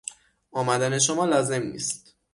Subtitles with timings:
[0.51, 2.15] آمدن شما لازم نیست.